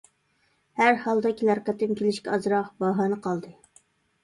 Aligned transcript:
ھەر 0.79 0.97
ھالدا 1.03 1.33
كېلەر 1.41 1.61
قېتىم 1.69 1.95
كېلىشكە 2.01 2.33
ئازراق 2.39 2.75
باھانە 2.83 3.23
قالدى. 3.29 3.57